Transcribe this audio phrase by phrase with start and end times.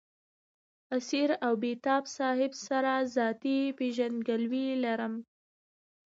[0.95, 5.13] اسیر او بېتاب صاحب سره ذاتي پېژندګلوي لرم.